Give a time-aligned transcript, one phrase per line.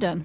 [0.00, 0.20] till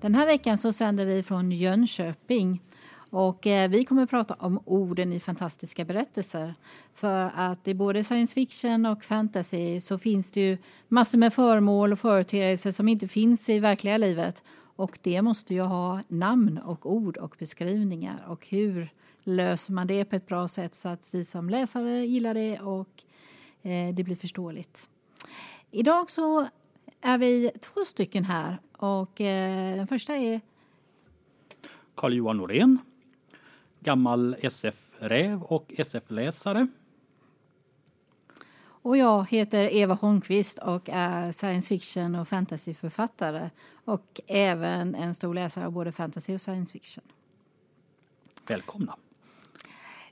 [0.00, 2.62] Den här veckan så sänder vi från Jönköping
[3.10, 6.54] och eh, vi kommer att prata om orden i fantastiska berättelser.
[6.92, 11.92] För att i både science fiction och fantasy så finns det ju massor med föremål
[11.92, 14.42] och företeelser som inte finns i verkliga livet.
[14.76, 18.24] Och det måste ju ha namn och ord och beskrivningar.
[18.28, 18.92] Och hur
[19.24, 23.02] löser man det på ett bra sätt så att vi som läsare gillar det och
[23.62, 24.88] eh, det blir förståeligt.
[25.70, 26.46] Idag så
[27.00, 30.40] är vi två stycken här och eh, den första är
[31.94, 32.78] Carl-Johan Norén,
[33.80, 36.66] gammal SF-räv och SF-läsare.
[38.58, 43.50] Och jag heter Eva Holmqvist och är science fiction och fantasyförfattare
[43.84, 47.04] och även en stor läsare av både fantasy och science fiction.
[48.48, 48.96] Välkomna.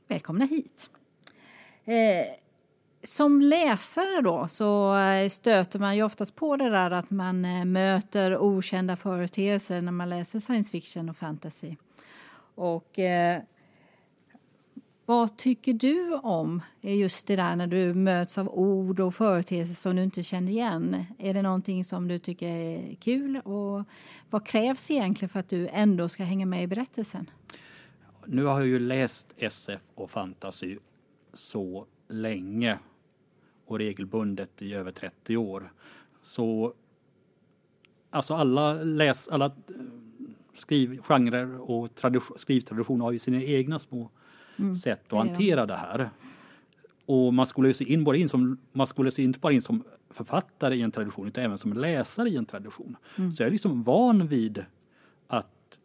[0.09, 0.91] Välkomna hit.
[1.85, 2.44] Eh,
[3.05, 7.65] som läsare då så eh, stöter man ju oftast på det där att man eh,
[7.65, 11.77] möter okända företeelser när man läser science fiction och fantasy.
[12.55, 13.43] Och eh,
[15.07, 19.97] vad tycker du om just det där när du möts av ord och företeelser som
[19.97, 21.05] du inte känner igen?
[21.19, 23.85] Är det någonting som du tycker är kul och
[24.31, 27.31] vad krävs egentligen för att du ändå ska hänga med i berättelsen?
[28.27, 30.79] Nu har jag ju läst SF och fantasy
[31.33, 32.79] så länge
[33.75, 35.73] och regelbundet i över 30 år.
[36.21, 36.75] Så
[38.11, 39.53] alltså alla, läs, alla
[40.53, 41.89] skrivgenrer och
[42.37, 44.11] skrivtraditioner har ju sina egna små
[44.57, 46.11] mm, sätt att hantera det här.
[47.07, 50.77] Och man skulle se in, in som, man skulle se inte bara in som författare
[50.77, 52.97] i en tradition utan även som läsare i en tradition.
[53.17, 53.33] Mm.
[53.33, 54.65] Så jag är liksom van vid
[55.27, 55.79] att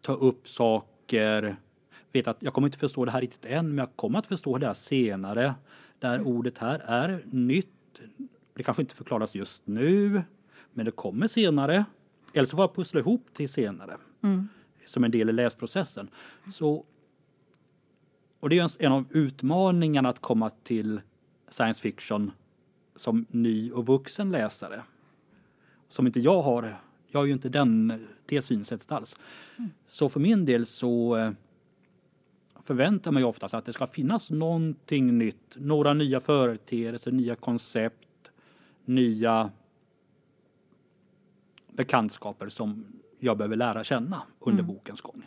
[0.00, 1.56] ta upp saker,
[2.12, 4.58] vet att jag kommer inte förstå det här riktigt än men jag kommer att förstå
[4.58, 5.54] det här senare.
[5.98, 6.26] Där mm.
[6.26, 8.00] ordet här är nytt.
[8.54, 10.22] Det kanske inte förklaras just nu
[10.72, 11.84] men det kommer senare.
[12.32, 13.96] Eller så får jag pussla ihop till senare.
[14.22, 14.48] Mm.
[14.84, 16.10] Som en del i läsprocessen.
[16.52, 16.84] Så,
[18.40, 21.00] och det är en av utmaningarna att komma till
[21.48, 22.30] science fiction
[22.96, 24.82] som ny och vuxen läsare.
[25.88, 26.80] Som inte jag har.
[27.06, 29.16] Jag har ju inte den, det synsättet alls.
[29.56, 29.70] Mm.
[29.86, 31.32] Så för min del så eh,
[32.68, 35.56] förväntar mig oftast att det ska finnas någonting nytt.
[35.56, 38.30] Några nya företeelser, nya koncept,
[38.84, 39.50] nya
[41.72, 42.86] bekantskaper som
[43.18, 44.74] jag behöver lära känna under mm.
[44.74, 45.22] bokens gång.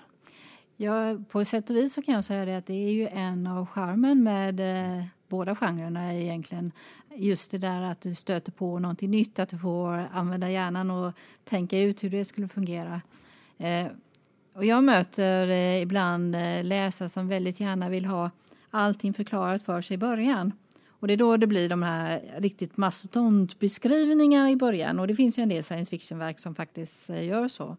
[0.78, 3.48] Ja, på sätt och vis så kan jag säga det att det är ju en
[3.48, 6.72] av charmen med eh, båda genrerna egentligen.
[7.16, 11.14] Just det där att du stöter på någonting nytt, att du får använda hjärnan och
[11.44, 13.02] tänka ut hur det skulle fungera.
[13.58, 13.88] Eh,
[14.54, 18.32] och jag möter eh, ibland eh, läsare som väldigt gärna vill ha
[18.70, 20.52] allting förklarat för sig i början.
[20.90, 25.00] Och det är då det blir de här riktigt mastodontbeskrivningarna i början.
[25.00, 27.78] Och det finns ju en del science fiction-verk som faktiskt eh, gör så.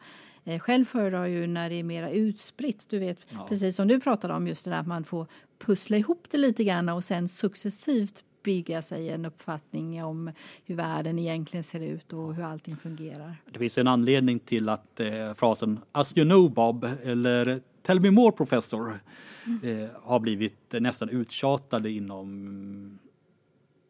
[0.60, 2.84] Själv föredrar ju när det är mera utspritt.
[2.89, 3.47] Du vet, ja.
[3.49, 5.27] precis som du pratade om, just det där att man får
[5.59, 10.32] pussla ihop det lite grann och sen successivt bygga sig en uppfattning om
[10.64, 13.36] hur världen egentligen ser ut och hur allting fungerar.
[13.53, 18.10] Det finns en anledning till att eh, frasen As you know Bob eller Tell me
[18.10, 19.00] more professor
[19.47, 19.82] mm.
[19.82, 22.98] eh, har blivit nästan uttjatade inom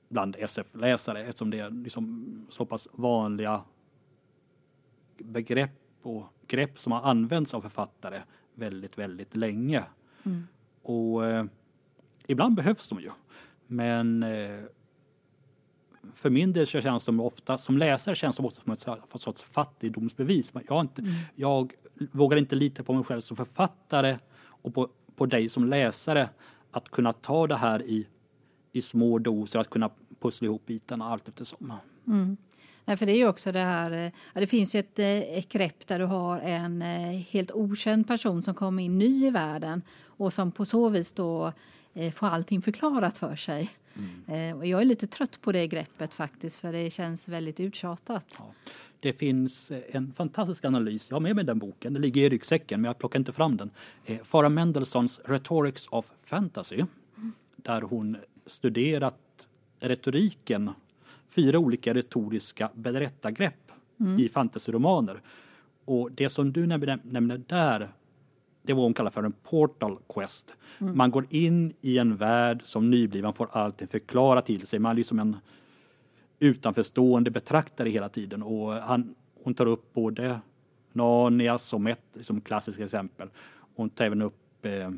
[0.08, 3.62] bland SF-läsare eftersom det är liksom så pass vanliga
[5.18, 8.22] begrepp och grepp som har använts av författare
[8.54, 9.84] väldigt, väldigt länge.
[10.22, 10.46] Mm.
[10.82, 11.44] Och eh,
[12.26, 13.10] ibland behövs de ju.
[13.72, 14.60] Men eh,
[16.14, 19.42] för min del så känns de ofta, som läsare känns de ofta som ett sorts
[19.42, 20.52] fattigdomsbevis.
[20.68, 21.14] Jag, inte, mm.
[21.34, 21.72] jag
[22.12, 26.28] vågar inte lita på mig själv som författare och på, på dig som läsare
[26.70, 28.06] att kunna ta det här i,
[28.72, 29.90] i små doser, att kunna
[30.20, 31.72] pussla ihop bitarna allt eftersom.
[32.06, 32.36] Mm.
[32.84, 35.48] Nej, för det är ju också det här, eh, det finns ju ett, eh, ett
[35.48, 36.80] grepp där du har en
[37.30, 41.52] helt okänd person som kommer in ny i världen och som på så vis då
[42.14, 43.70] får allting förklarat för sig.
[44.26, 44.58] Mm.
[44.58, 48.36] Och jag är lite trött på det greppet faktiskt för det känns väldigt uttjatat.
[48.38, 48.54] Ja.
[49.00, 52.80] Det finns en fantastisk analys, jag har med mig den boken, den ligger i ryggsäcken
[52.80, 53.70] men jag plockar inte fram den.
[54.24, 56.76] Farah Mendelssohns Rhetorics of Fantasy
[57.16, 57.32] mm.
[57.56, 58.16] där hon
[58.46, 59.48] studerat
[59.80, 60.70] retoriken,
[61.28, 64.18] fyra olika retoriska berättargrepp mm.
[64.18, 65.22] i fantasyromaner.
[65.84, 67.92] Och det som du nämner där,
[68.62, 70.56] det var vad hon kallar för en portal quest.
[70.78, 70.96] Mm.
[70.96, 74.78] Man går in i en värld som nybliven får allting förklarat till sig.
[74.78, 75.36] Man är liksom en
[76.38, 79.14] utanförstående betraktare hela tiden och han,
[79.44, 80.40] hon tar upp både
[80.92, 83.28] Narnia som ett som klassiskt exempel.
[83.74, 84.90] Hon tar även upp eh,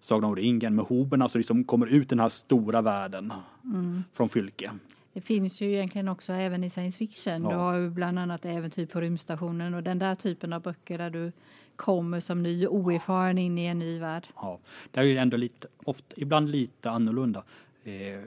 [0.00, 3.32] Sagan om ringen med hoberna som liksom kommer ut den här stora världen
[3.64, 4.04] mm.
[4.12, 4.70] från Fylke.
[5.12, 7.42] Det finns ju egentligen också även i science fiction.
[7.42, 7.50] Ja.
[7.50, 11.10] Du har ju bland annat Äventyr på rymdstationen och den där typen av böcker där
[11.10, 11.32] du
[11.76, 14.26] kommer som ny oerfaren in i en ny värld.
[14.34, 14.58] Ja,
[14.90, 17.44] det är ju ändå lite, ofta, ibland lite annorlunda.
[17.84, 18.20] Eh,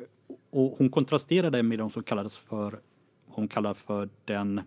[0.49, 2.79] och hon kontrasterar det med de som kallades för,
[3.27, 4.61] hon kallar för den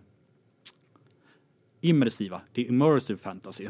[1.81, 3.65] immersiva, the immersive fantasy.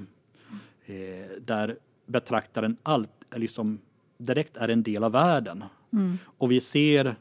[0.85, 0.95] Eh,
[1.41, 3.79] där betraktaren allt, liksom
[4.17, 5.63] direkt är en del av världen.
[5.93, 6.17] Mm.
[6.25, 7.15] Och vi ser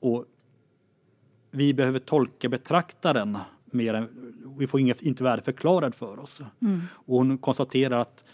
[0.00, 0.24] och
[1.50, 3.38] vi behöver tolka betraktaren
[3.76, 4.08] mer än,
[4.58, 6.42] vi får inget, inte värde förklarad för oss.
[6.62, 6.80] Mm.
[6.92, 8.24] Och hon konstaterar att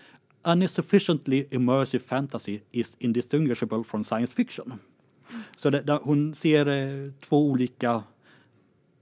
[0.44, 4.73] Any sufficiently immersive fantasy is indistinguishable from science fiction.
[5.56, 8.03] Så det, det, hon ser eh, två olika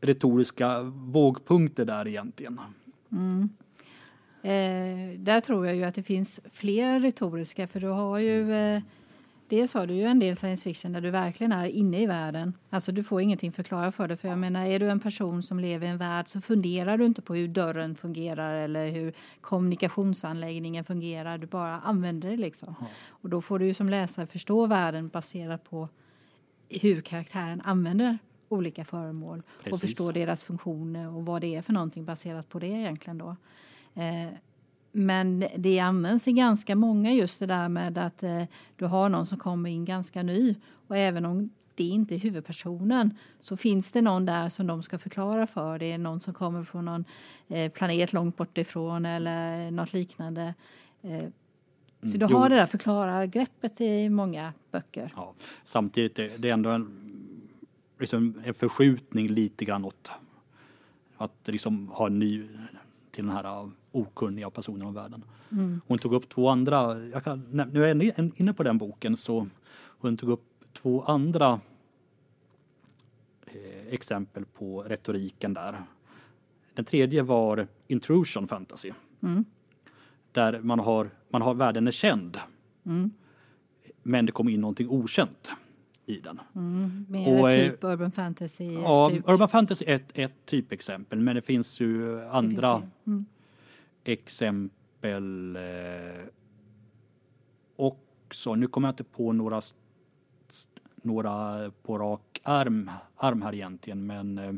[0.01, 2.61] retoriska vågpunkter där egentligen.
[3.13, 3.49] Mm.
[4.43, 8.83] Eh, där tror jag ju att det finns fler retoriska för du har ju eh,
[9.50, 12.55] Dels har du ju en del science fiction där du verkligen är inne i världen.
[12.70, 14.17] Alltså du får ingenting förklara för dig.
[14.17, 17.06] För jag menar, är du en person som lever i en värld så funderar du
[17.06, 21.38] inte på hur dörren fungerar eller hur kommunikationsanläggningen fungerar.
[21.38, 22.75] Du bara använder det liksom.
[22.81, 22.87] Ja.
[23.08, 25.88] Och då får du ju som läsare förstå världen baserat på
[26.69, 28.19] hur karaktären använder
[28.49, 29.73] olika föremål Precis.
[29.73, 33.37] och förstå deras funktioner och vad det är för någonting baserat på det egentligen då.
[33.94, 34.29] Eh,
[34.93, 38.45] men det används i ganska många just det där med att eh,
[38.77, 40.55] du har någon som kommer in ganska ny
[40.87, 44.99] och även om det inte är huvudpersonen så finns det någon där som de ska
[44.99, 45.79] förklara för.
[45.79, 47.05] Det är någon som kommer från någon
[47.49, 50.55] eh, planet långt bort ifrån eller något liknande.
[51.03, 51.25] Eh,
[52.03, 55.13] så du mm, har det där förklara-greppet i många böcker.
[55.17, 55.35] Ja,
[55.65, 57.11] samtidigt är det ändå en,
[57.99, 60.11] liksom en förskjutning lite grann åt
[61.17, 62.49] att liksom ha en ny
[63.11, 65.25] till den här okunniga personen om världen.
[65.53, 65.81] Mm.
[65.87, 67.41] Hon tog upp två andra, jag kan,
[67.73, 69.49] nu är jag inne på den boken, så
[69.99, 71.61] hon tog upp två andra
[73.47, 75.83] eh, exempel på retoriken där.
[76.75, 78.93] Den tredje var intrusion fantasy.
[79.23, 79.45] Mm.
[80.33, 82.39] Där man har, man har världen är känd.
[82.85, 83.11] Mm.
[84.03, 85.51] Men det kommer in någonting okänt
[86.07, 86.41] i den.
[86.55, 88.73] Mm, mer och, typ urban fantasy?
[88.73, 93.27] Ja, urban fantasy är ett, ett typexempel men det finns ju andra finns mm.
[94.05, 96.25] Exempel eh,
[97.76, 98.55] också.
[98.55, 99.61] Nu kommer jag inte på några,
[101.02, 104.52] några på rak arm, arm här egentligen men eh,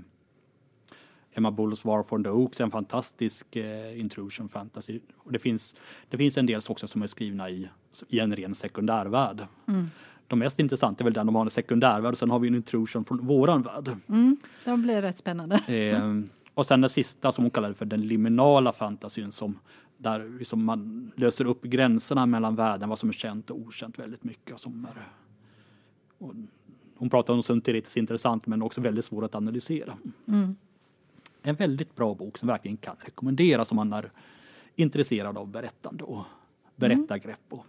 [1.35, 5.01] Emma Bulls War for the Oaks är en fantastisk eh, intrusion fantasy.
[5.17, 5.75] Och det, finns,
[6.09, 7.69] det finns en del också som är skrivna i,
[8.09, 9.47] i en ren sekundärvärld.
[9.69, 9.89] Mm
[10.33, 12.55] de mest intressanta är väl den de har en sekundärvärld och sen har vi en
[12.55, 13.89] intrusion från våran värld.
[14.09, 15.55] Mm, de blir rätt spännande.
[15.57, 16.11] Eh,
[16.55, 19.59] och sen den sista som hon kallar för den liminala fantasin som
[19.97, 24.25] där liksom man löser upp gränserna mellan världen, vad som är känt och okänt väldigt
[24.25, 24.61] mycket.
[24.61, 25.09] Som är,
[26.19, 26.35] och
[26.97, 29.99] hon pratar om sånt teoretiskt intressant men också väldigt svårt att analysera.
[30.29, 30.57] Mm.
[31.43, 34.11] En väldigt bra bok som verkligen kan rekommenderas om man är
[34.77, 36.25] intresserad av berättande och
[36.77, 37.67] berättargrepp och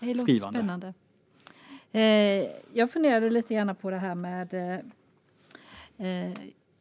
[0.00, 0.58] det skrivande.
[0.58, 0.94] Spännande.
[1.92, 4.78] Eh, jag funderade lite grann på det här med eh,
[6.06, 6.32] eh,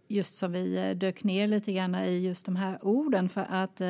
[0.10, 3.82] just som vi dök ner lite grann i just de här orden för att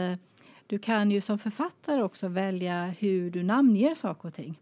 [0.67, 4.59] du kan ju som författare också välja hur du namnger saker och ting.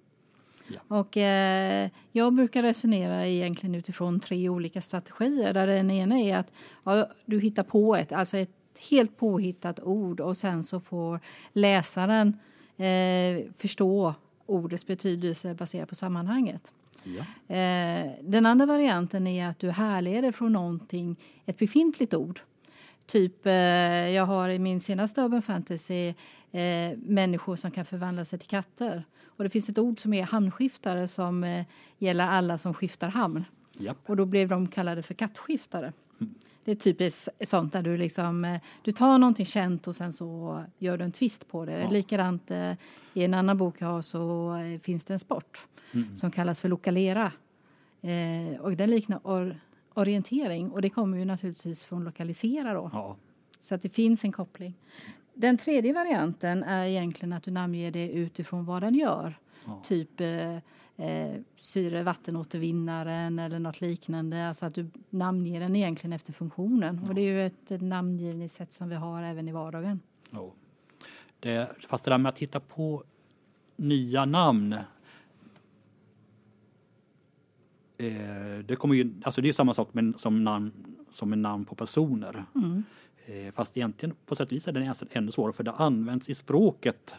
[0.67, 0.97] Ja.
[0.97, 5.53] Och eh, jag brukar resonera egentligen utifrån tre olika strategier.
[5.53, 6.51] Där den ena är att
[6.83, 8.49] ja, du hittar på ett, alltså ett
[8.89, 11.19] helt påhittat ord och sen så får
[11.53, 12.39] läsaren
[12.77, 14.13] eh, förstå
[14.45, 16.71] ordets betydelse baserat på sammanhanget.
[17.15, 17.55] Ja.
[17.55, 22.39] Eh, den andra varianten är att du härleder från någonting, ett befintligt ord.
[23.05, 23.53] Typ, eh,
[24.09, 26.13] jag har i min senaste Urban Fantasy
[26.51, 29.03] eh, människor som kan förvandla sig till katter.
[29.25, 31.63] Och det finns ett ord som är hamnskiftare som
[31.97, 33.45] gäller alla som skiftar hamn.
[33.77, 33.97] Japp.
[34.05, 35.93] Och då blev de kallade för kattskiftare.
[36.19, 36.35] Mm.
[36.67, 40.63] Det är typiskt sånt där du liksom, eh, du tar någonting känt och sen så
[40.77, 41.79] gör du en twist på det.
[41.79, 41.89] Ja.
[41.89, 42.73] Likadant eh,
[43.13, 46.15] i en annan bok jag har så eh, finns det en sport mm.
[46.15, 47.31] som kallas för lokalera.
[48.59, 49.59] och den liknar or
[49.93, 52.89] orientering och det kommer ju naturligtvis från lokalisera då.
[52.93, 53.17] Ja.
[53.61, 54.73] Så att det finns en koppling.
[55.33, 59.39] Den tredje varianten är egentligen att du namnger det utifrån vad den gör.
[59.65, 59.81] Ja.
[59.83, 60.57] Typ eh,
[61.55, 64.47] syre vattenåtervinnaren eller något liknande.
[64.47, 66.99] Alltså att du namnger den egentligen efter funktionen.
[67.03, 67.09] Ja.
[67.09, 69.99] Och det är ju ett namngivningssätt som vi har även i vardagen.
[70.31, 70.53] Ja.
[71.39, 73.03] Det, fast det där med att hitta på
[73.75, 74.73] nya namn.
[77.97, 80.71] Eh, det kommer ju, alltså det är samma sak med, som, namn,
[81.11, 82.45] som med namn på personer.
[82.55, 82.83] Mm.
[83.25, 86.35] Eh, fast egentligen på sätt och vis är nästan ännu svårare för det används i
[86.35, 87.15] språket.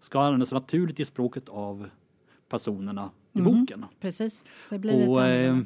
[0.00, 1.88] Ska användas naturligt i språket av
[2.52, 3.60] personerna i mm.
[3.60, 3.84] boken.
[4.00, 5.58] Precis, så det blir och, lite eh,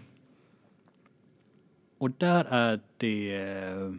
[1.98, 3.92] Och där är det eh,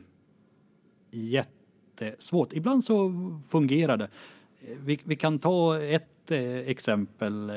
[1.11, 2.53] jättesvårt.
[2.53, 3.13] Ibland så
[3.49, 4.09] fungerar det.
[4.79, 7.47] Vi, vi kan ta ett eh, exempel.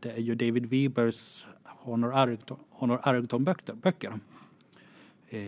[0.00, 4.12] Det är ju David Webers Honor Arrington, Honor Arrington böcker.
[5.28, 5.38] Eh,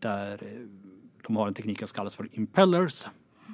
[0.00, 0.40] där
[1.26, 3.06] de har en teknik som kallas för impellers.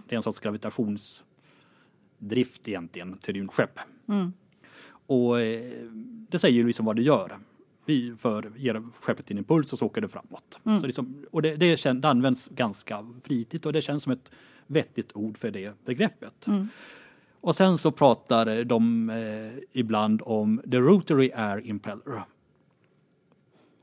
[0.08, 3.78] Det är en sorts gravitationsdrift egentligen till rymdskepp.
[4.08, 4.32] Mm.
[5.12, 5.72] Och eh,
[6.28, 7.38] det säger ju liksom vad det gör.
[7.84, 10.58] Vi för ger skeppet en impuls och så åker det framåt.
[10.64, 10.80] Mm.
[10.80, 14.32] Så liksom, och det, det, det används ganska flitigt och det känns som ett
[14.66, 16.46] vettigt ord för det begreppet.
[16.46, 16.68] Mm.
[17.40, 22.22] Och sen så pratar de eh, ibland om the rotary air impeller.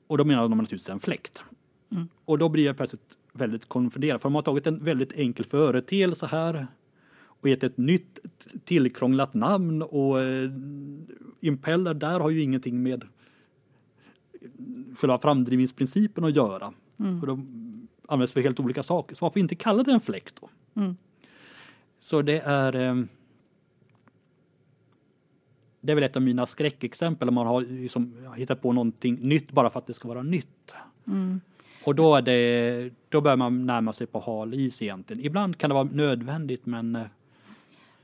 [0.07, 1.43] Och då menar de naturligtvis en fläkt.
[1.91, 2.07] Mm.
[2.25, 6.25] Och då blir jag plötsligt väldigt konfunderad för de har tagit en väldigt enkel företeelse
[6.25, 6.67] här
[7.41, 8.19] och gett ett nytt
[8.63, 10.51] tillkrånglat namn och eh,
[11.39, 13.03] impeller där har ju ingenting med
[14.97, 16.73] själva framdrivningsprincipen att göra.
[16.99, 17.19] Mm.
[17.19, 19.15] För de används för helt olika saker.
[19.15, 20.49] Så varför inte kalla det en fläkt då?
[20.81, 20.97] Mm.
[21.99, 23.03] Så det är eh,
[25.81, 27.31] det är väl ett av mina skräckexempel.
[27.31, 30.75] Man har liksom hittat på någonting nytt bara för att det ska vara nytt.
[31.07, 31.41] Mm.
[31.83, 35.25] Och då, är det, då börjar man närma sig på hal is egentligen.
[35.25, 37.03] Ibland kan det vara nödvändigt men eh,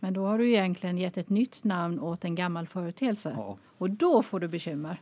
[0.06, 3.34] men då har du egentligen gett ett nytt namn åt en gammal företeelse.
[3.38, 3.58] Ja.
[3.78, 5.02] Och då får du bekymmer.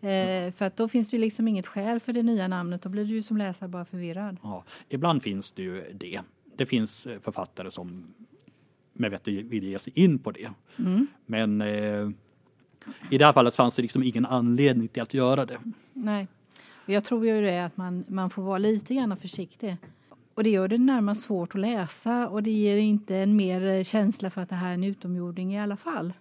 [0.00, 2.82] Eh, för att då finns det liksom inget skäl för det nya namnet.
[2.82, 4.36] Då blir du ju som läsare bara förvirrad.
[4.42, 6.20] Ja, ibland finns det ju det.
[6.56, 8.14] Det finns eh, författare som
[8.92, 10.50] med vett vill ge sig in på det.
[10.78, 11.06] Mm.
[11.26, 12.10] Men eh,
[13.10, 15.58] i det här fallet fanns det liksom ingen anledning till att göra det.
[15.92, 16.26] Nej,
[16.86, 19.76] jag tror ju det att man, man får vara lite grann försiktig.
[20.34, 24.30] Och det gör det närmast svårt att läsa och det ger inte en mer känsla
[24.30, 26.12] för att det här är en utomjording i alla fall.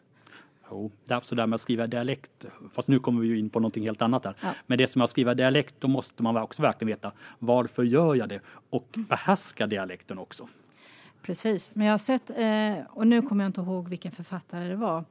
[0.71, 0.91] Jo,
[1.21, 4.01] så där med att skriva dialekt, fast nu kommer vi ju in på någonting helt
[4.01, 4.35] annat där.
[4.41, 4.49] Ja.
[4.67, 8.29] Men det som att skriva dialekt, då måste man också verkligen veta varför gör jag
[8.29, 8.39] det
[8.69, 10.47] och behärska dialekten också.
[11.21, 14.75] Precis, men jag har sett, eh, och nu kommer jag inte ihåg vilken författare det
[14.75, 15.03] var.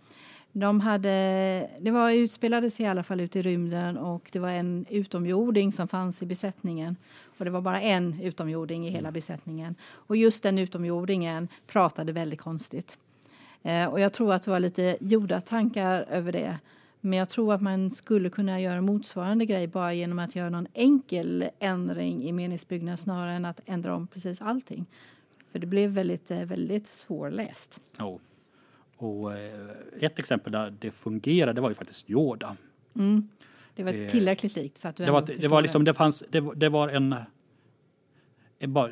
[0.52, 4.86] De hade, det var utspelades i alla fall ute i rymden och det var en
[4.90, 6.96] utomjording som fanns i besättningen.
[7.38, 9.12] Och det var bara en utomjording i hela mm.
[9.12, 9.74] besättningen.
[9.82, 12.98] Och just den utomjordingen pratade väldigt konstigt.
[13.62, 16.58] Eh, och jag tror att det var lite gjorda tankar över det.
[17.00, 20.66] Men jag tror att man skulle kunna göra motsvarande grej bara genom att göra någon
[20.74, 24.86] enkel ändring i meningsbyggnad snarare än att ändra om precis allting.
[25.52, 27.80] För det blev väldigt, eh, väldigt svårläst.
[27.98, 28.18] Oh.
[29.02, 32.56] Och eh, ett exempel där det fungerade var ju faktiskt Yoda.
[32.96, 33.28] Mm.
[33.74, 36.40] Det var tillräckligt likt för att du det var, det var liksom, det fanns, det,
[36.56, 37.14] det var en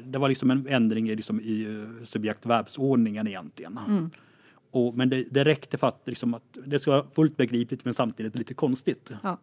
[0.05, 3.79] det var liksom en ändring i, liksom i eh, subjekt-verbsordningen egentligen.
[3.89, 4.11] Mm.
[4.71, 7.95] Och, men det, det räckte för att, liksom att det ska vara fullt begripligt men
[7.95, 9.13] samtidigt lite konstigt.
[9.23, 9.39] Ja.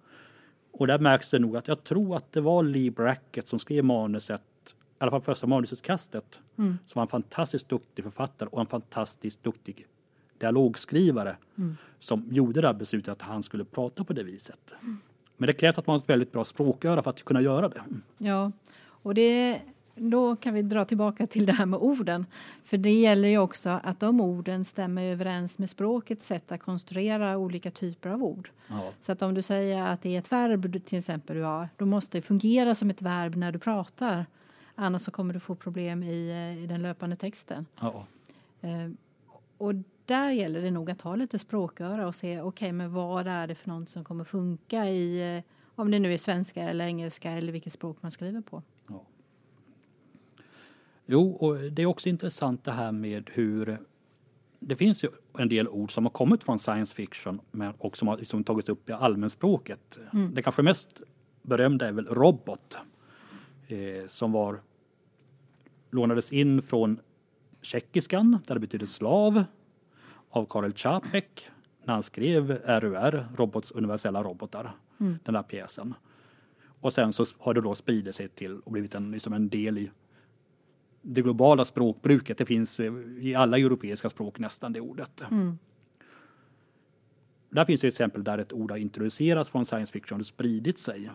[0.72, 3.84] Och där märks det nog att jag tror att det var Lee Brackett som skrev
[3.84, 6.78] manuset, i alla fall första manusutkastet, mm.
[6.86, 9.86] som var en fantastiskt duktig författare och en fantastiskt duktig
[10.38, 11.78] dialogskrivare mm.
[12.00, 14.74] som gjorde det här beslutet att han skulle prata på det viset.
[14.82, 14.98] Mm.
[15.38, 17.84] Men det krävs att man har ett väldigt bra språköra för att kunna göra det.
[18.18, 19.62] Ja, och det,
[19.96, 22.26] då kan vi dra tillbaka till det här med orden.
[22.64, 27.38] För det gäller ju också att de orden stämmer överens med språkets sätt att konstruera
[27.38, 28.50] olika typer av ord.
[28.68, 28.92] Ja.
[29.00, 31.86] Så att om du säger att det är ett verb till exempel du har, då
[31.86, 34.26] måste det fungera som ett verb när du pratar.
[34.76, 37.66] Annars så kommer du få problem i, eh, i den löpande texten.
[37.80, 38.06] Ja.
[38.62, 38.90] Eh,
[39.58, 39.74] och
[40.08, 43.48] där gäller det nog att ha lite språköra och se okej, okay, men vad är
[43.48, 45.44] det för något som kommer funka i eh,
[45.76, 48.64] om det nu är svenska eller engelska eller vilket språk man skriver på.
[48.88, 49.06] Ja.
[51.06, 53.80] Jo, och det är också intressant det här med hur
[54.60, 58.08] det finns ju en del ord som har kommit från science fiction men och som
[58.08, 60.00] har liksom tagits upp i allmänspråket.
[60.14, 60.34] Mm.
[60.34, 61.02] Det kanske mest
[61.42, 62.78] berömda är väl robot
[63.68, 64.60] eh, som var
[65.92, 67.00] lånades in från
[67.62, 69.44] tjeckiskan där det betyder slav
[70.38, 71.50] av Karel Čapek
[71.84, 75.18] när han skrev RUR, Robots universella robotar, mm.
[75.24, 75.94] den där pjäsen.
[76.80, 79.78] Och sen så har det då spridit sig till och blivit en, liksom en del
[79.78, 79.92] i
[81.02, 82.38] det globala språkbruket.
[82.38, 82.80] Det finns
[83.20, 85.22] i alla europeiska språk nästan det ordet.
[85.32, 85.58] Mm.
[87.50, 91.12] Där finns det exempel där ett ord har introducerats från science fiction och spridit sig.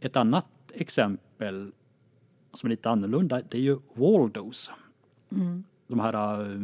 [0.00, 1.72] Ett annat exempel
[2.52, 4.70] som är lite annorlunda det är ju Waldos.
[5.30, 5.64] Mm.
[5.86, 6.60] De här eh,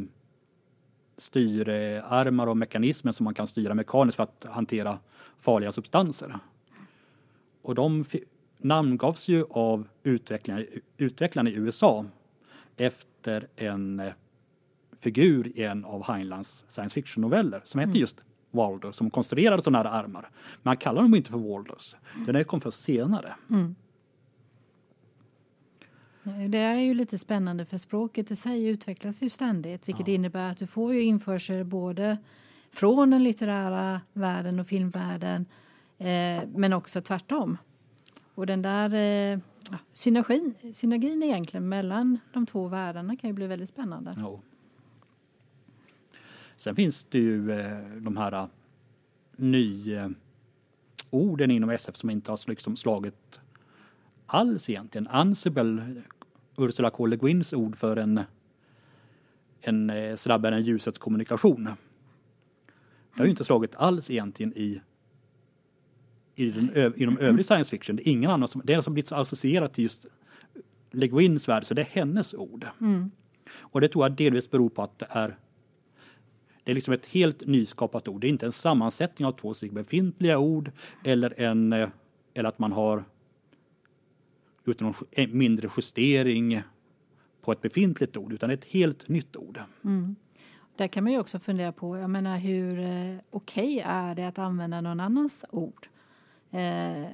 [1.22, 4.98] styrarmar och mekanismer som man kan styra mekaniskt för att hantera
[5.38, 6.38] farliga substanser.
[7.62, 8.04] Och de
[8.58, 10.64] namngavs ju av utvecklarna,
[10.96, 12.04] utvecklarna i USA
[12.76, 14.12] efter en eh,
[15.00, 18.00] figur i en av Heinleins science fiction-noveller som heter mm.
[18.00, 20.30] just Walder som konstruerade sådana här armar.
[20.62, 21.96] Men han kallar dem inte för Walders.
[22.26, 23.34] Den kom först senare.
[23.50, 23.74] Mm.
[26.22, 30.14] Det är ju lite spännande för språket i sig utvecklas ju ständigt vilket ja.
[30.14, 32.18] innebär att du får ju införsel både
[32.70, 35.46] från den litterära världen och filmvärlden
[35.98, 37.58] eh, men också tvärtom.
[38.34, 39.38] Och den där eh,
[39.92, 44.16] synergin, synergin egentligen mellan de två världarna kan ju bli väldigt spännande.
[44.20, 44.40] Ja.
[46.56, 48.46] Sen finns det ju eh, de här eh,
[49.36, 53.40] nyorden inom SF som inte har liksom slagit
[54.34, 55.08] alls egentligen.
[55.08, 56.02] Ansible,
[56.56, 57.06] Ursula K.
[57.06, 58.20] Le Guins ord för en,
[59.60, 61.64] en eh, snabbare än ljusets kommunikation.
[61.64, 64.80] Det har ju inte slagit alls egentligen i
[66.34, 67.96] i den, inom övrig science fiction.
[67.96, 70.06] Det är ingen annan som, det är som blivit så associerat till just
[70.90, 72.66] Le Guins värld, så det är hennes ord.
[72.80, 73.10] Mm.
[73.58, 75.36] Och det tror jag delvis beror på att det är
[76.64, 78.20] det är liksom ett helt nyskapat ord.
[78.20, 80.70] Det är inte en sammansättning av två befintliga ord
[81.04, 81.88] eller, en, eh,
[82.34, 83.04] eller att man har
[84.64, 86.62] utan någon mindre justering
[87.42, 89.60] på ett befintligt ord, utan ett helt nytt ord.
[89.84, 90.16] Mm.
[90.76, 94.28] Där kan man ju också fundera på, jag menar hur eh, okej okay är det
[94.28, 95.88] att använda någon annans ord?
[96.50, 97.06] Eh,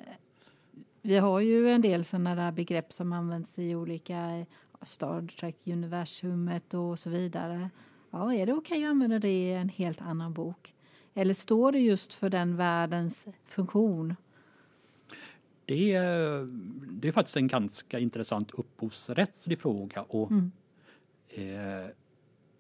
[1.02, 4.46] vi har ju en del sådana där begrepp som används i olika eh,
[4.82, 7.70] Star Trek-universumet och så vidare.
[8.10, 10.74] Ja, är det okej okay att använda det i en helt annan bok?
[11.14, 14.16] Eller står det just för den världens funktion?
[15.68, 16.46] Det är,
[16.90, 20.02] det är faktiskt en ganska intressant upphovsrättslig fråga.
[20.02, 20.52] Och, mm.
[21.28, 21.90] eh,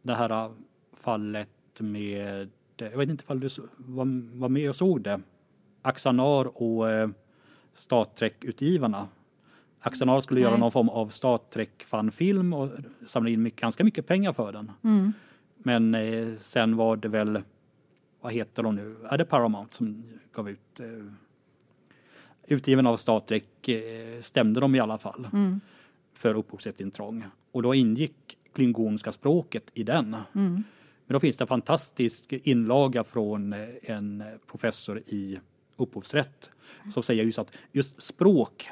[0.02, 0.52] det här
[0.92, 1.48] fallet
[1.78, 5.20] med, jag vet inte ifall du var, var med och såg det,
[5.82, 7.10] Axanar och eh,
[7.72, 9.08] Star Trek-utgivarna.
[9.80, 10.48] Axanar skulle Nej.
[10.48, 12.70] göra någon form av Star Trek-fanfilm och
[13.06, 14.72] samla in mycket, ganska mycket pengar för den.
[14.84, 15.12] Mm.
[15.56, 17.42] Men eh, sen var det väl,
[18.20, 21.12] vad heter de nu, är det Paramount som gav ut eh,
[22.48, 25.60] utgiven av Star Trek eh, stämde de i alla fall mm.
[26.14, 27.24] för upphovsrättsintrång.
[27.52, 30.16] Och då ingick klingonska språket i den.
[30.34, 30.64] Mm.
[31.06, 35.38] Men då finns det en fantastisk inlaga från eh, en professor i
[35.76, 36.50] upphovsrätt
[36.92, 38.68] som säger just att just språk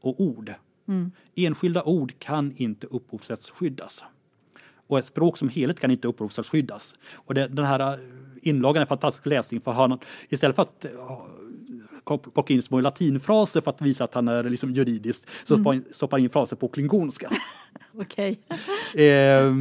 [0.00, 0.54] och ord,
[0.88, 1.12] mm.
[1.34, 4.04] enskilda ord kan inte upphovsrättsskyddas.
[4.86, 6.94] Och ett språk som helhet kan inte upphovsrättsskyddas.
[7.14, 7.98] Och det, den här eh,
[8.42, 10.86] inlagan är fantastisk läsning för han, istället för att
[12.04, 15.84] plocka in små latinfraser för att visa att han är liksom juridiskt så mm.
[15.90, 17.30] stoppar in fraser på klingonska.
[17.94, 18.40] Okej.
[18.94, 19.54] eh,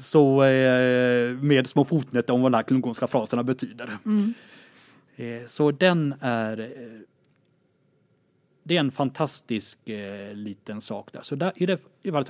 [0.00, 3.98] så eh, med små fotnötter om vad de här klingonska fraserna betyder.
[4.04, 4.34] Mm.
[5.16, 7.00] Eh, så den är eh,
[8.62, 11.22] det är en fantastisk eh, liten sak där.
[11.22, 11.80] Så där är det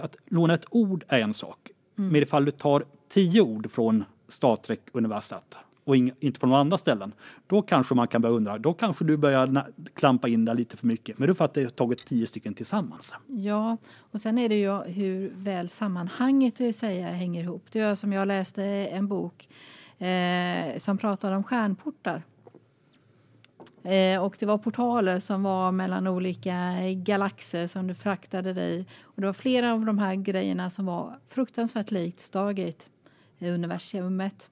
[0.01, 1.71] att låna ett ord är en sak.
[1.99, 2.12] Mm.
[2.12, 7.12] Men ifall du tar tio ord från Star Trek-universat och inte från några andra ställen,
[7.46, 10.87] då kanske man kan börja undra, då kanske du börjar klampa in där lite för
[10.87, 11.18] mycket.
[11.18, 13.14] Men du fattar att det är tagit tio stycken tillsammans.
[13.27, 17.66] Ja, och sen är det ju hur väl sammanhanget eh, vill säga hänger ihop.
[17.72, 19.49] Det är som jag läste en bok
[19.99, 22.22] eh, som pratar om stjärnportar.
[23.83, 28.87] Eh, och det var portaler som var mellan olika galaxer som du fraktade dig.
[29.03, 34.51] Och det var flera av de här grejerna som var fruktansvärt likt Stargate-universumet.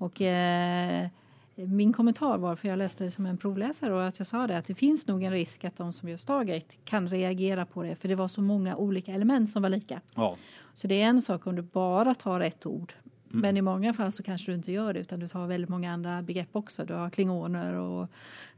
[0.00, 1.08] Och eh,
[1.54, 4.58] min kommentar var, för jag läste det som en provläsare, och att jag sa det
[4.58, 7.96] att det finns nog en risk att de som gör Stargate kan reagera på det,
[7.96, 10.00] för det var så många olika element som var lika.
[10.14, 10.36] Ja.
[10.74, 12.92] Så det är en sak om du bara tar ett ord,
[13.30, 13.40] Mm.
[13.40, 15.92] Men i många fall så kanske du inte gör det utan du tar väldigt många
[15.92, 16.84] andra begrepp också.
[16.84, 18.06] Du har klingoner och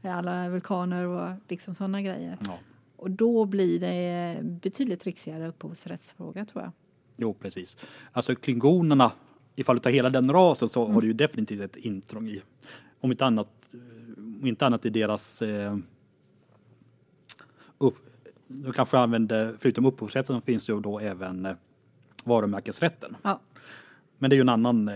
[0.01, 2.37] alla vulkaner och liksom sådana grejer.
[2.47, 2.59] Ja.
[2.95, 6.71] Och då blir det betydligt riksigare upphovsrättsfråga tror jag.
[7.17, 7.77] Jo, precis.
[8.11, 9.11] Alltså klingonerna,
[9.55, 10.93] ifall du tar hela den rasen så mm.
[10.93, 12.41] har du ju definitivt ett intrång i,
[12.99, 13.49] om inte annat,
[14.17, 15.77] om inte annat i deras eh,
[17.77, 17.95] upp,
[18.47, 21.55] du kanske använder, förutom upphovsrätten så finns ju då även eh,
[22.23, 23.15] varumärkesrätten.
[23.21, 23.39] Ja.
[24.17, 24.95] Men det är ju en annan eh,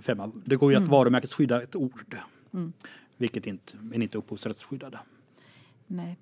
[0.00, 0.32] femma.
[0.44, 0.86] Det går ju mm.
[0.86, 2.16] att varumärkesskydda ett ord.
[2.52, 2.72] Mm.
[3.16, 4.98] Vilket inte, men inte upphovsrättsskyddade.
[5.86, 6.18] Nej.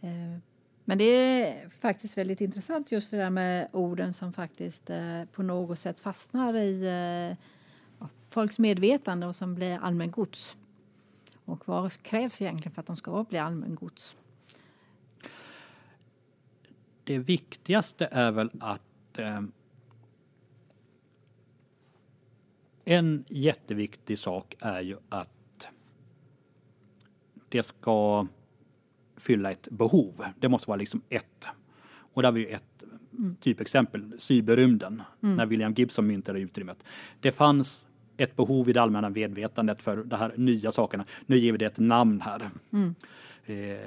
[0.00, 0.38] Eh,
[0.84, 5.42] men det är faktiskt väldigt intressant just det där med orden som faktiskt eh, på
[5.42, 6.86] något sätt fastnar i
[8.00, 10.56] eh, folks medvetande och som blir allmängods.
[11.44, 14.16] Och vad krävs egentligen för att de ska bli allmängods?
[17.04, 19.40] Det viktigaste är väl att eh,
[22.84, 25.68] En jätteviktig sak är ju att
[27.48, 28.26] det ska
[29.22, 30.24] fylla ett behov.
[30.40, 31.48] Det måste vara liksom ett.
[32.14, 32.84] Och där har vi ett
[33.40, 35.36] typexempel, cyberrymden, mm.
[35.36, 36.84] när William Gibson myntade utrymmet.
[37.20, 41.04] Det fanns ett behov i det allmänna medvetandet för de här nya sakerna.
[41.26, 42.50] Nu ger vi det ett namn här.
[42.72, 42.94] Mm.
[43.44, 43.80] Eh,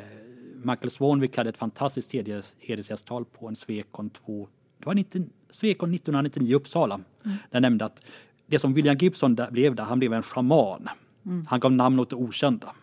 [0.64, 2.12] Michael Swanwick hade ett fantastiskt
[2.60, 4.48] hedersgästtal på en Swecon 2.
[4.80, 6.96] Det var 19, Swecon 1999 i Uppsala.
[6.96, 7.38] Mm.
[7.52, 8.04] Där nämnde att
[8.48, 10.90] det som William Gibson där blev där, han blev en shaman.
[11.26, 11.46] Mm.
[11.50, 12.76] Han gav namn åt det okända.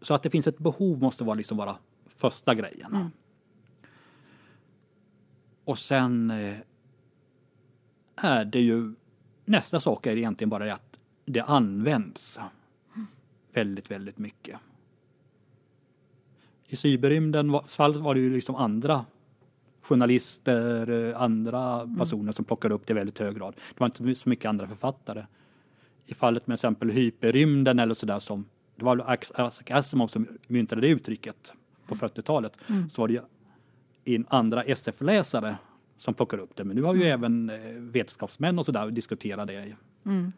[0.00, 1.76] Så att det finns ett behov måste vara liksom vara
[2.16, 2.94] första grejen.
[2.94, 3.10] Mm.
[5.64, 6.56] Och sen eh,
[8.16, 8.94] är det ju
[9.44, 12.38] nästa sak är egentligen bara det att det används
[13.52, 14.60] väldigt, väldigt mycket.
[16.66, 19.04] I cyberrymden fall var det ju liksom andra
[19.82, 21.96] journalister, eh, andra mm.
[21.96, 23.54] personer som plockade upp det i väldigt hög grad.
[23.56, 25.26] Det var inte så mycket andra författare.
[26.06, 28.44] I fallet med exempel hyperrymden eller sådär som
[28.80, 31.52] det var Isaac Asimov som myntade det uttrycket
[31.86, 32.58] på 40-talet.
[32.68, 32.90] Mm.
[32.90, 33.22] Så var det ju
[34.04, 35.56] in andra SF-läsare
[35.98, 36.64] som plockar upp det.
[36.64, 37.12] Men nu har ju mm.
[37.12, 39.76] även eh, vetenskapsmän och sådär diskuterat det.
[40.04, 40.32] Mm.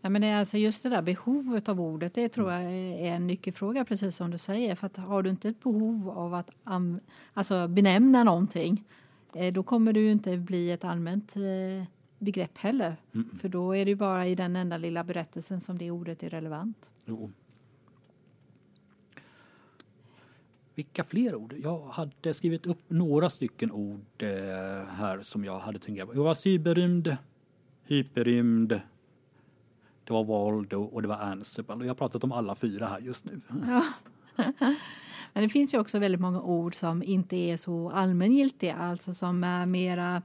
[0.00, 3.14] Ja, men det är alltså just det där behovet av ordet, det tror jag är
[3.14, 4.74] en nyckelfråga precis som du säger.
[4.74, 6.50] För att har du inte ett behov av att
[7.34, 8.84] alltså benämna någonting,
[9.34, 11.86] eh, då kommer ju inte bli ett allmänt eh,
[12.22, 12.96] begrepp heller.
[13.14, 13.38] Mm.
[13.38, 16.30] För då är det ju bara i den enda lilla berättelsen som det ordet är
[16.30, 16.90] relevant.
[17.04, 17.30] Jo.
[20.74, 21.54] Vilka fler ord?
[21.62, 24.28] Jag hade skrivit upp några stycken ord eh,
[24.88, 26.12] här som jag hade tänkt på.
[26.12, 27.16] Det var cyberrymd,
[27.84, 28.80] hyperrymd,
[30.04, 31.74] det var Waldo och det var Ansible.
[31.74, 33.40] Och jag har pratat om alla fyra här just nu.
[33.66, 33.84] Ja.
[35.32, 39.44] Men det finns ju också väldigt många ord som inte är så allmängiltiga, alltså som
[39.44, 40.22] är mera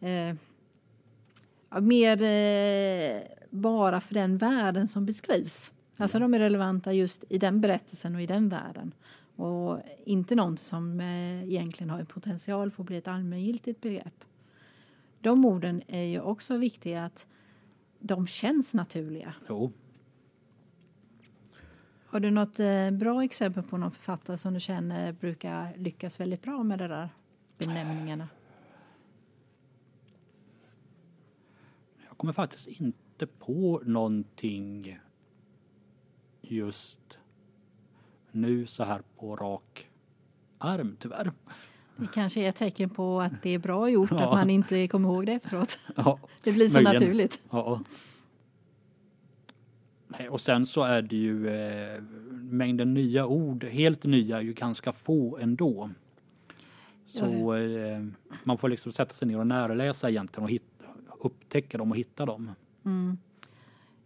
[0.00, 0.36] eh,
[1.70, 5.72] mer eh, bara för den världen som beskrivs.
[5.96, 8.94] Alltså de är relevanta just i den berättelsen och i den världen.
[9.36, 14.24] Och inte något som eh, egentligen har en potential för att bli ett allmängiltigt begrepp.
[15.20, 17.26] De orden är ju också viktiga att
[17.98, 19.34] de känns naturliga.
[19.48, 19.72] Jo.
[22.06, 26.42] Har du något eh, bra exempel på någon författare som du känner brukar lyckas väldigt
[26.42, 27.08] bra med de där
[27.58, 28.28] benämningarna?
[32.20, 34.98] Kommer faktiskt inte på någonting
[36.42, 37.18] just
[38.30, 39.88] nu så här på rak
[40.58, 41.32] arm tyvärr.
[41.96, 44.18] Det kanske är ett tecken på att det är bra gjort, ja.
[44.18, 45.78] att man inte kommer ihåg det efteråt.
[45.96, 46.94] Ja, det blir så möjligen.
[46.94, 47.40] naturligt.
[47.50, 47.80] Ja.
[50.30, 54.92] Och sen så är det ju eh, mängden nya ord, helt nya, är ju ganska
[54.92, 55.90] få ändå.
[57.06, 58.04] Så eh,
[58.44, 60.69] man får liksom sätta sig ner och närläsa egentligen och hitta,
[61.20, 62.50] upptäcka dem och hitta dem.
[62.84, 63.18] Mm.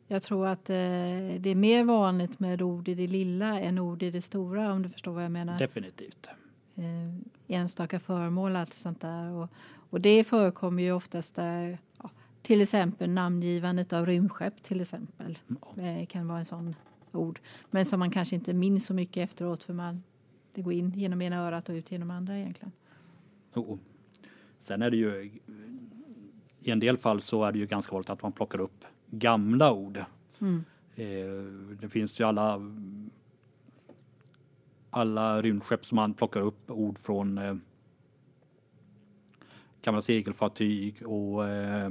[0.07, 4.03] Jag tror att eh, det är mer vanligt med ord i det lilla än ord
[4.03, 5.59] i det stora om du förstår vad jag menar.
[5.59, 6.29] Definitivt.
[6.74, 9.31] Eh, enstaka föremål allt sånt där.
[9.31, 9.48] Och,
[9.90, 12.11] och det förekommer ju oftast där ja,
[12.42, 15.38] till exempel namngivandet av rymdskepp till exempel.
[15.77, 16.00] Mm.
[16.00, 16.74] Eh, kan vara en sån
[17.12, 17.40] ord.
[17.70, 20.03] Men som man kanske inte minns så mycket efteråt för man
[20.55, 22.72] det går in genom ena örat och ut genom andra egentligen.
[23.55, 23.79] Oh.
[24.66, 25.31] Sen är det ju
[26.68, 29.72] i en del fall så är det ju ganska vanligt att man plockar upp gamla
[29.72, 30.05] ord.
[30.40, 30.64] Mm.
[30.94, 32.61] Eh, det finns ju alla
[34.90, 37.55] alla rymdskepp som man plockar upp ord från eh,
[39.83, 41.90] gamla segelfartyg och eh,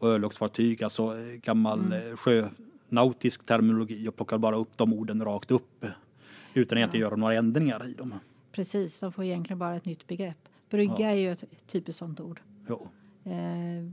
[0.00, 2.10] örlogsfartyg, alltså eh, gammal mm.
[2.10, 5.86] Eh, sjönautisk terminologi och plockar bara upp de orden rakt upp
[6.54, 7.00] utan att ja.
[7.00, 8.14] göra några ändringar i dem.
[8.52, 10.48] Precis, de får egentligen bara ett nytt begrepp.
[10.72, 11.10] Brygga ja.
[11.10, 12.40] är ju ett typiskt sånt ord.
[12.68, 12.80] Ja.
[13.30, 13.90] Eh,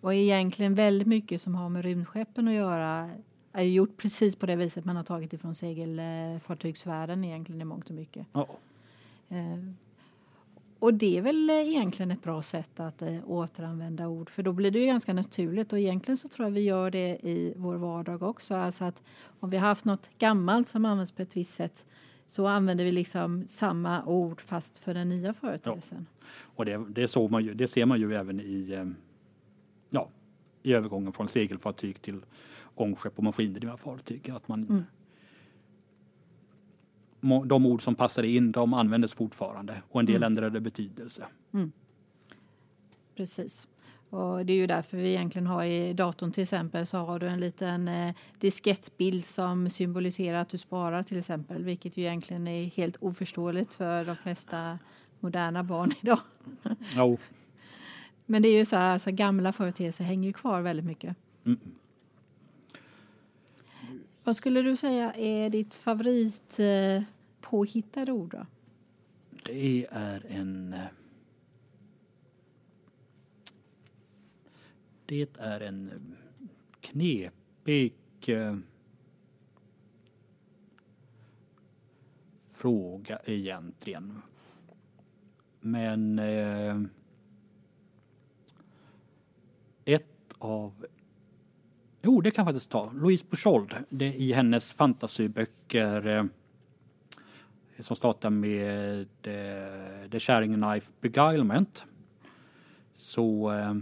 [0.00, 3.10] och egentligen väldigt mycket som har med rymdskeppen att göra
[3.52, 7.94] är gjort precis på det viset man har tagit ifrån segelfartygsvärlden egentligen i mångt och
[7.94, 8.26] mycket.
[8.32, 8.48] Ja.
[9.28, 9.58] Eh,
[10.78, 14.70] och det är väl egentligen ett bra sätt att eh, återanvända ord för då blir
[14.70, 18.22] det ju ganska naturligt och egentligen så tror jag vi gör det i vår vardag
[18.22, 18.54] också.
[18.54, 19.02] Alltså att
[19.40, 21.84] om vi har haft något gammalt som används på ett visst sätt
[22.26, 26.06] så använder vi liksom samma ord fast för den nya företeelsen.
[26.20, 26.26] Ja.
[26.56, 28.84] Och det, det, så man ju, det ser man ju även i, eh,
[29.90, 30.08] ja,
[30.62, 32.20] i övergången från segelfartyg till
[32.74, 34.30] ångskepp och maskindrivna fartyg.
[34.30, 34.84] Att man, mm
[37.44, 40.26] de ord som passade in, de användes fortfarande och en del mm.
[40.26, 41.26] ändrade betydelse.
[41.52, 41.72] Mm.
[43.16, 43.68] Precis.
[44.10, 47.26] Och det är ju därför vi egentligen har i datorn till exempel så har du
[47.26, 52.64] en liten eh, diskettbild som symboliserar att du sparar till exempel, vilket ju egentligen är
[52.64, 54.78] helt oförståeligt för de flesta
[55.20, 56.20] moderna barn idag.
[56.98, 57.18] Oh.
[58.26, 61.16] Men det är ju så här, alltså gamla företeelser hänger ju kvar väldigt mycket.
[61.44, 61.58] Mm.
[64.24, 67.02] Vad skulle du säga är ditt favorit eh,
[67.40, 68.30] påhittade ord?
[68.30, 68.46] Då?
[69.44, 70.74] Det är en...
[75.06, 76.16] Det är en
[76.80, 77.94] knepig
[78.26, 78.56] eh,
[82.52, 84.22] fråga egentligen.
[85.60, 86.80] Men eh,
[89.84, 90.86] ett av
[92.02, 92.90] Jo, det kan jag faktiskt ta.
[92.92, 93.74] Louise Bouchold.
[93.88, 96.24] det i hennes fantasyböcker eh,
[97.78, 101.84] som startar med eh, The Sharing Knife Beguilement.
[102.94, 103.74] Så eh,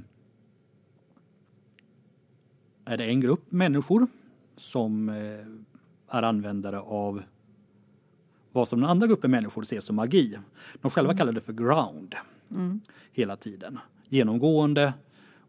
[2.85, 4.07] är det en grupp människor
[4.57, 7.23] som eh, är användare av
[8.53, 10.38] vad som den andra gruppen människor ser som magi.
[10.83, 11.18] De själva mm.
[11.18, 12.14] kallar det för ground
[12.51, 12.81] mm.
[13.12, 13.79] hela tiden.
[14.09, 14.92] Genomgående.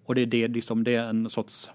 [0.06, 1.72] Och det är, det, liksom, det är en sorts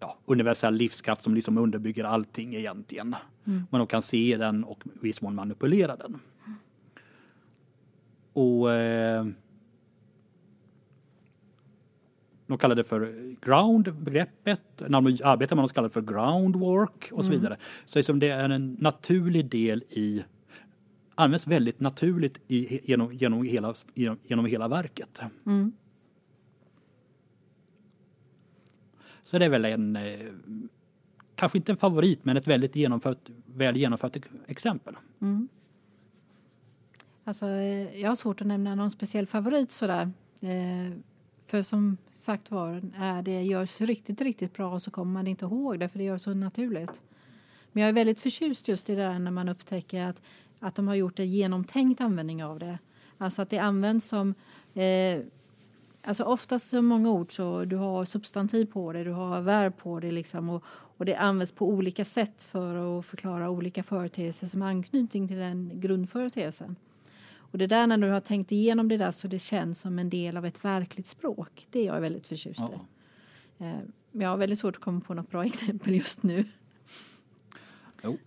[0.00, 3.14] ja, universell livskraft som liksom underbygger allting egentligen.
[3.44, 3.62] Mm.
[3.70, 6.18] Men de kan se den och viss mån manipulera den.
[8.32, 9.26] Och eh,
[12.46, 14.60] de kallar det för ground-begreppet.
[14.78, 17.40] När de arbetar med så kallar det för groundwork och så mm.
[17.40, 17.56] vidare.
[17.84, 20.24] Så liksom det är en naturlig del i
[21.16, 25.20] används väldigt naturligt i, genom, genom, hela, genom, genom hela verket.
[25.46, 25.72] Mm.
[29.24, 30.32] Så det är väl en, eh,
[31.34, 34.96] kanske inte en favorit, men ett väldigt genomfört, väl genomfört exempel.
[35.20, 35.48] Mm.
[37.24, 40.12] Alltså, eh, jag har svårt att nämna någon speciell favorit sådär.
[40.42, 40.98] Eh,
[41.46, 45.80] för som sagt var, är det görs riktigt, riktigt bra så kommer man inte ihåg
[45.80, 47.02] det för det görs så naturligt.
[47.72, 50.22] Men jag är väldigt förtjust just i det där när man upptäcker att,
[50.60, 52.78] att de har gjort en genomtänkt användning av det.
[53.18, 54.34] Alltså att det används som
[54.74, 55.20] eh,
[56.06, 60.00] Alltså oftast så många ord så du har substantiv på det, du har verb på
[60.00, 64.62] det liksom och, och det används på olika sätt för att förklara olika företeelser som
[64.62, 66.76] har anknytning till den grundföreteelsen.
[67.50, 70.10] Och det där när du har tänkt igenom det där så det känns som en
[70.10, 72.64] del av ett verkligt språk, det är jag väldigt förtjust i.
[73.58, 73.66] Ja.
[73.66, 73.78] Eh,
[74.10, 76.44] men jag har väldigt svårt att komma på något bra exempel just nu.
[78.02, 78.18] Jo.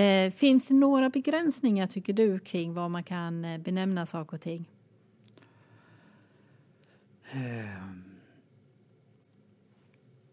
[0.00, 4.42] Eh, finns det några begränsningar tycker du kring vad man kan eh, benämna saker och
[4.42, 4.64] ting?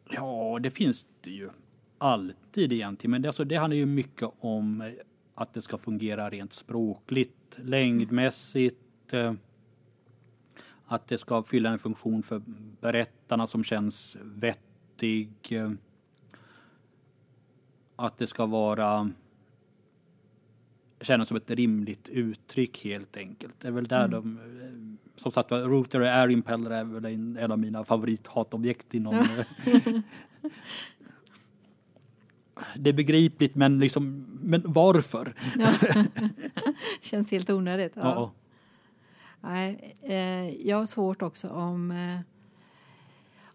[0.10, 1.50] Ja, det finns det ju
[2.06, 3.12] alltid egentligen.
[3.12, 4.94] Men det, alltså, det handlar ju mycket om eh,
[5.36, 8.82] att det ska fungera rent språkligt, längdmässigt.
[10.86, 12.42] Att det ska fylla en funktion för
[12.82, 15.30] berättarna som känns vettig.
[17.96, 19.12] Att det ska vara
[21.02, 23.54] kännas som ett rimligt uttryck helt enkelt.
[23.60, 24.12] Det är väl där mm.
[24.12, 28.94] de, eh, som sagt Router och Air Impeller är väl en, en av mina favorithatobjekt
[28.94, 29.46] inom eh,
[32.76, 35.34] det är begripligt men liksom, men varför?
[35.60, 35.74] Ja.
[37.02, 37.94] Känns helt onödigt.
[37.96, 38.02] Ja.
[38.04, 38.32] ja.
[39.42, 42.20] Nej, eh, jag har svårt också om eh,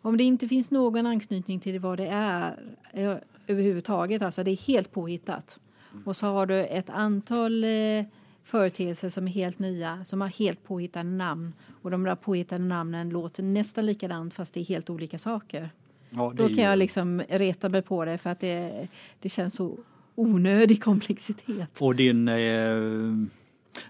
[0.02, 4.56] om det inte finns någon anknytning till vad det är eh, överhuvudtaget, alltså det är
[4.56, 5.60] helt påhittat.
[6.04, 8.04] Och så har du ett antal eh,
[8.44, 11.52] företeelser som är helt nya, som har helt påhittade namn.
[11.82, 15.70] Och de där påhittade namnen låter nästan likadant fast det är helt olika saker.
[16.10, 16.62] Ja, Då kan ju...
[16.62, 18.88] jag liksom reta mig på det för att det,
[19.20, 19.78] det känns så
[20.14, 21.80] onödig komplexitet.
[21.80, 23.26] Och din eh,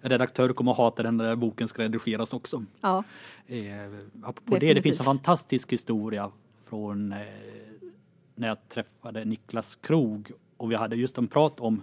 [0.00, 2.64] redaktör kommer att hata den där boken ska redigeras också.
[2.80, 3.04] Ja.
[3.46, 3.62] Eh,
[4.44, 6.30] på det, det finns en fantastisk historia
[6.64, 7.18] från eh,
[8.34, 11.82] när jag träffade Niklas Krog och vi hade just en prat om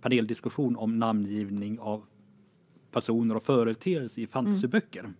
[0.00, 2.04] paneldiskussion om namngivning av
[2.90, 5.00] personer och företeelser i fantasyböcker.
[5.00, 5.14] Mm.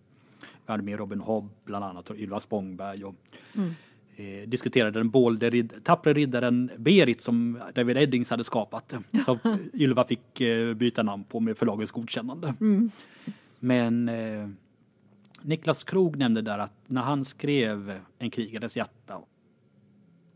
[0.65, 3.15] Vi hade med Robin Hobb bland annat och Ylva Spångberg och
[3.55, 3.73] mm.
[4.15, 8.93] Eh, diskuterade den bålde rid tappre riddaren Berit som David Eddings hade skapat.
[9.25, 9.37] Som
[9.73, 12.53] Ylva fick eh, byta namn på med förlagets godkännande.
[12.61, 12.91] Mm.
[13.59, 14.49] Men eh,
[15.41, 19.21] Niklas Krog nämnde där att när han skrev En krigares hjärta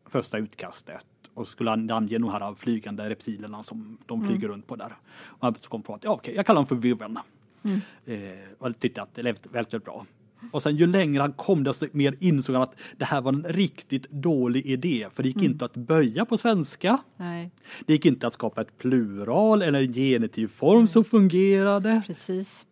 [0.05, 4.27] första utkastet och skulle ange de här flygande reptilerna som de mm.
[4.27, 4.51] flyger mm.
[4.51, 4.95] runt på där.
[5.25, 7.19] Och han kom på att ja, okej, jag kallar dem för Viven.
[7.63, 7.81] Mm.
[8.05, 10.05] Eh, och tyckte att det lät väldigt bra.
[10.51, 13.43] Och sen ju längre han kom desto mer insåg han att det här var en
[13.43, 15.07] riktigt dålig idé.
[15.13, 15.51] För det gick mm.
[15.51, 16.97] inte att böja på svenska.
[17.17, 17.51] Nej.
[17.85, 20.87] Det gick inte att skapa ett plural eller en genitiv form Nej.
[20.87, 22.01] som fungerade.
[22.07, 22.65] Precis.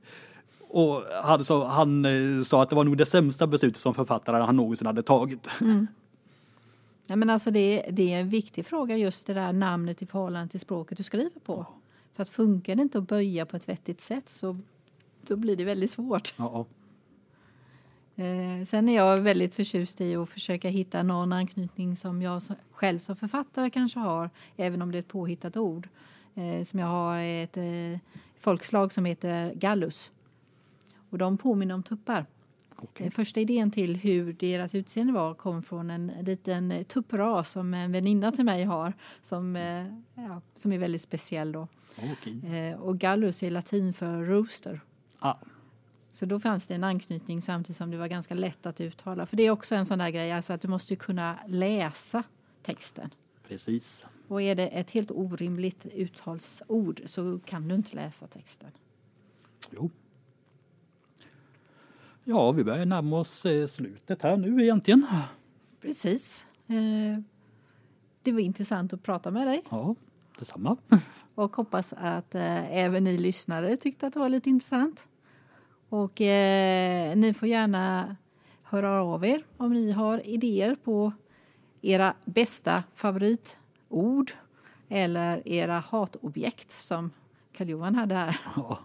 [0.59, 4.43] Och han, så, han eh, sa att det var nog det sämsta beslutet som författare
[4.43, 5.49] han någonsin hade tagit.
[5.61, 5.87] Mm.
[7.07, 10.51] Ja, men alltså det, det är en viktig fråga just det där namnet i förhållande
[10.51, 11.53] till språket du skriver på.
[11.53, 11.75] Ja.
[12.15, 14.57] Fast funkar det inte att böja på ett vettigt sätt så
[15.27, 16.33] då blir det väldigt svårt.
[16.37, 16.59] Ja.
[16.59, 16.65] Eh,
[18.65, 23.15] sen är jag väldigt förtjust i att försöka hitta någon anknytning som jag själv som
[23.15, 25.87] författare kanske har, även om det är ett påhittat ord.
[26.35, 27.99] Eh, som jag har ett eh,
[28.39, 30.11] folkslag som heter gallus.
[31.09, 32.25] Och de påminner om tuppar.
[32.75, 33.11] Okej.
[33.11, 38.31] Första idén till hur deras utseende var kom från en liten tuppras som en väninna
[38.31, 41.51] till mig har som, eh, ja, som är väldigt speciell.
[41.51, 41.67] Då.
[42.43, 44.81] Eh, och gallus är latin för rooster.
[45.19, 45.35] Ah,
[46.13, 49.25] Så då fanns det en anknytning samtidigt som det var ganska lätt att uttala.
[49.25, 52.23] För det är också en sån där grej, alltså att du måste kunna läsa
[52.63, 53.09] texten.
[53.47, 54.05] precis.
[54.27, 58.71] Och är det ett helt orimligt uttalsord så kan du inte läsa texten.
[59.71, 59.89] Jo.
[62.23, 65.05] Ja, vi börjar närma oss eh, slutet här nu egentligen.
[65.81, 66.45] Precis.
[66.67, 67.19] Eh,
[68.23, 69.95] det var intressant att prata med dig Ja,
[70.39, 70.77] detsamma.
[71.35, 75.07] och hoppas att eh, även ni lyssnare tyckte att det var lite intressant.
[75.93, 78.15] Och eh, ni får gärna
[78.63, 81.11] höra av er om ni har idéer på
[81.81, 84.31] era bästa favoritord
[84.89, 87.11] eller era hatobjekt som
[87.57, 88.39] Karl-Johan hade här.
[88.55, 88.79] Ja.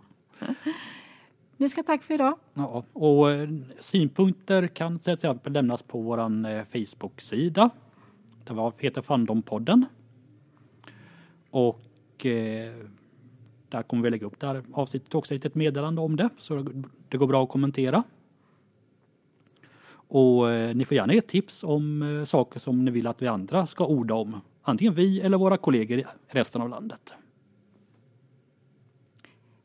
[1.56, 2.38] Ni ska tack för idag.
[2.54, 3.48] Ja, och eh,
[3.80, 7.70] synpunkter kan till exempel lämnas på vår eh, Facebook-sida.
[8.44, 9.86] Det var heter Fandompodden.
[11.50, 12.72] Och eh,
[13.68, 16.28] där kommer vi lägga upp det här avsnittet också, ett meddelande om det.
[16.38, 16.66] Så
[17.08, 18.02] det går bra att kommentera.
[19.90, 23.26] Och eh, ni får gärna ge tips om eh, saker som ni vill att vi
[23.26, 24.40] andra ska orda om.
[24.62, 27.14] Antingen vi eller våra kollegor i resten av landet.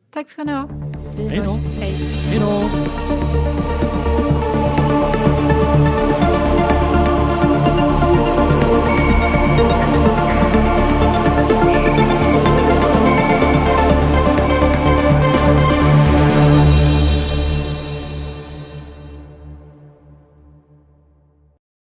[0.09, 0.69] Tack ska ni ha.
[1.17, 1.51] Vi Hej då.
[1.51, 1.93] Hej.
[2.29, 3.92] Hej då!